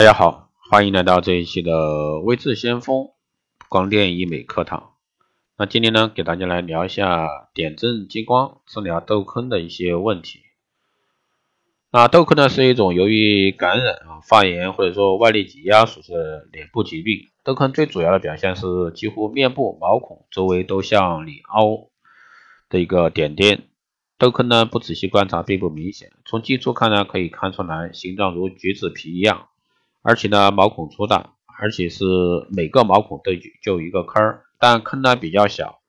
[0.00, 3.10] 大家好，欢迎来到这一期的微智先锋
[3.68, 4.94] 光电医美课堂。
[5.58, 10.40] 那今天呢，给大家来聊一下点阵激光治疗痘坑的一些问题。
[11.92, 17.18] 那痘坑呢，是一种由于感染啊、发炎或者说外力挤压所致的脸部疾病。
[17.44, 21.90] 痘坑最主要的表现是几乎面部毛孔周围都向里凹
[22.70, 23.64] 的一个点点。
[24.16, 29.48] 痘坑呢，不仔细观察并不明显，从近处看呢，可以看出来形状如橘子皮一样。
[30.02, 32.04] 而且呢，毛孔粗大，而且是
[32.48, 33.32] 每个毛孔都
[33.62, 35.80] 就一个坑儿，但坑呢比较小。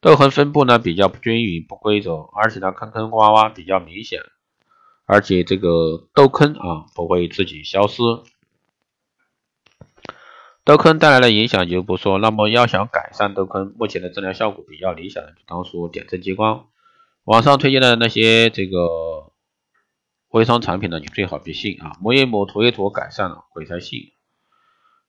[0.00, 4.20] 痘痕分布呢比较不均匀、不规则，而且呢坑坑洼洼比较明显。
[5.06, 8.02] 而且这个痘坑啊不会自己消失。
[10.62, 16.66] 痘坑带来的影响就不说，那么要想改善痘坑，目前的治疗效果比较理想的，就当属点阵激光。
[17.24, 19.32] 网上推荐的那些这个。
[20.34, 21.96] 微商产品呢，你最好别信啊！
[22.00, 24.10] 抹一抹、涂一涂，改善了，鬼才信。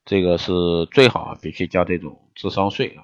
[0.05, 0.53] 这个是
[0.91, 3.02] 最好啊，别去交这种智商税啊！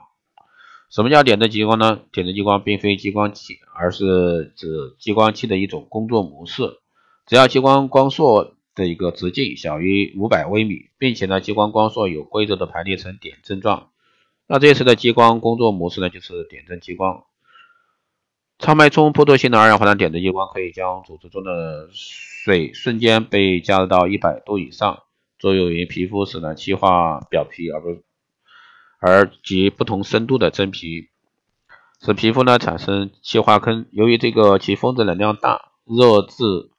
[0.92, 2.00] 什么叫点阵激光呢？
[2.12, 6.78] 点阵激光并非激光器，而是指激光器的一种工作模式。
[7.26, 13.90] 只要激光光束的一个直径小于五百微米，并且呢，激光光束有规则的排列成点阵状，
[14.46, 17.24] 那这次的激光工作模式呢，就是点阵激光。
[18.62, 25.02] 超脉冲波动性的二氧化碳点阵激光可以将组织中的水瞬间被加热到一百度以上，
[25.40, 28.04] 作用于皮肤，使呢气化表皮，而不
[29.00, 31.10] 而及不同深度的真皮，
[32.06, 33.88] 使皮肤呢产生气化坑。
[33.92, 36.70] 由于这个其分子能量大，热致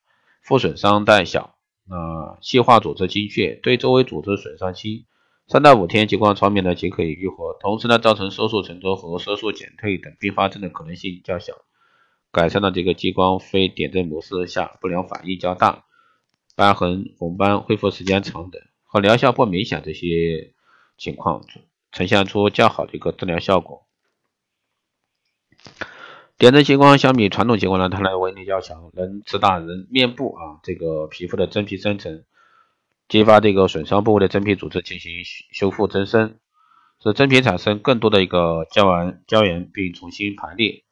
[0.41, 1.57] 副损伤带小，
[1.89, 5.05] 啊，细化组织精确，对周围组织损伤轻。
[5.49, 11.55] 三到五天激光创面呢即可以愈合，同时呢造成色素沉着和色素减退等并发症的可能性较小。
[12.33, 15.85] 改善了这个激光非点阵模式下不良反应较大、
[16.57, 20.55] 瘢痕、红斑、恢复时间长等和疗效不明显这些
[20.97, 21.45] 情况，
[21.93, 23.87] 呈现出较好的一个治疗效果。
[26.39, 32.25] 点阵激光相比传统激光呢，它的威力较强，能直达人面部啊这个皮肤的真皮深层，
[33.09, 35.13] 激发这个损伤部位的真皮组织进行
[35.53, 36.39] 修复增生，
[37.03, 40.83] 使真皮产生更多的一个胶原胶原并重新排列。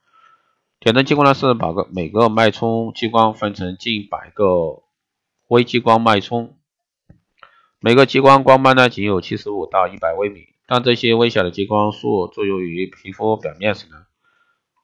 [0.80, 4.82] 点阵激光呢是把个每个脉冲激光分成近百个
[5.46, 6.56] 微激光脉冲，
[7.80, 10.46] 每个激光光斑呢仅有七十五到一百微米。
[10.66, 14.06] 当这些微小的激光束作用于皮肤表面时呢，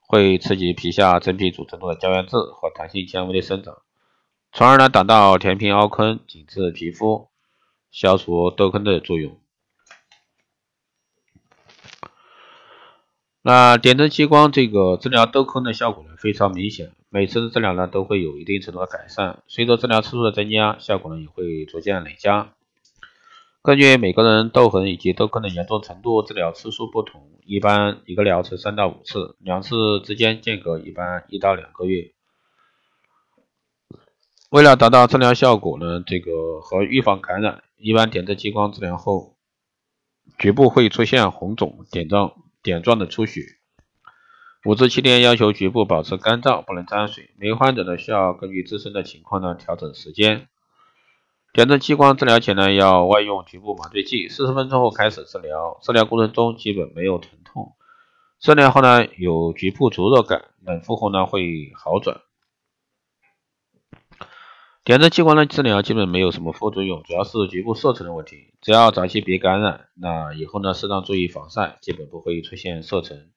[0.06, 3.78] 会刺激皮下真皮组织中的胶原质和弹性纤维的生长，
[4.52, 7.28] 从而呢达到填平凹坑、紧致皮肤、
[7.90, 9.38] 消除痘坑的作用。
[13.48, 22.52] 那点阵激光这个治疗痘坑的效果呢非常明显，每次的治疗呢都会有一定程度的改善，随着治疗次数的增加，效果呢也会逐渐累加。
[23.62, 32.10] 根据每个人痘痕以及痘坑的严重程度，治疗次数不同，一般一个疗程三到五次，两次之间间隔一般一到两个月。
[34.50, 39.36] 为了达到治疗效果呢，这个和预防感染，一般点阵激光治疗后，
[40.36, 42.32] 局部会出现红肿点状。
[42.66, 43.42] 点状的出血，
[44.64, 47.30] 五至七天要求局部保持干燥，不能沾水。
[47.38, 50.48] 每个患者呢需要根据自身的情况呢调整时间。
[51.52, 55.78] 点阵激光治疗前呢要外用局部麻醉剂，四十分钟后开始治疗。
[55.80, 57.76] 治疗过程中基本没有疼痛，
[58.40, 62.20] 治疗后呢有局部灼热感，冷敷后呢会好转。
[64.86, 68.52] 点阵激光的治疗基本没有什么副作用，主要是局部色沉的问题。
[68.60, 73.32] 只要早期别感染，那以后呢适当注意防晒，基本不会出现色沉。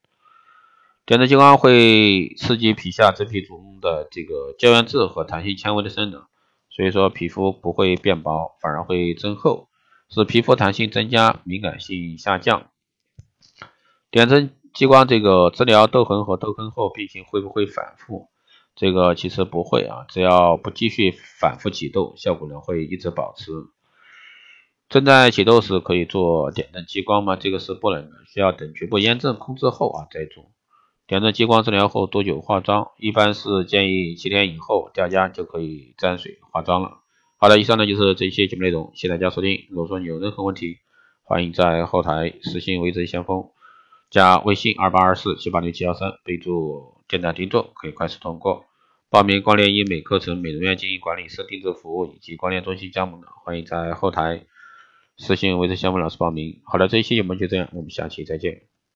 [1.08, 6.28] 点阵激光会刺激皮下真皮中的这个胶原质和弹性纤维的生长，
[6.70, 9.70] 所以说皮肤不会变薄，反而会增厚，
[10.08, 12.68] 使皮肤弹性增加，敏感性下降。
[14.12, 18.30] 点阵激光这个治疗痘痕和痘坑后，病情会不会反复？
[18.76, 23.52] 这个其实不会啊，只要不继续反复起痘，效果呢会一直保持。
[24.88, 27.36] 正在起痘时可以做点阵激光吗？
[27.36, 30.46] 这个是不能的，需要等局部炎症控制后啊再做。
[31.06, 32.88] 点阵激光治疗后多久化妆？
[32.98, 37.00] 一般是建议七天以后掉痂就可以沾水化妆了。
[37.38, 39.68] 好的，以上呢就是这些节目内容，谢谢大家收听。
[39.70, 40.78] 如果说你有任何问题，
[41.24, 43.50] 欢迎在后台私信微之先锋，
[44.10, 48.66] 加微信二八二四七八六七幺三，备注简单定做，可以快速通过。
[49.10, 54.46] 报名光联医美课程、美容院经营管理师定制服务以及光联中心加盟的，欢迎在后台
[55.18, 56.62] 私信维持项目老师报名。
[56.64, 58.69] 好了，这一期节目就这样，我们下期再见。